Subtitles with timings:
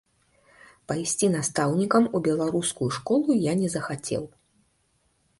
[0.91, 4.23] Пайсці настаўнікам у беларускую школу я не захацеў.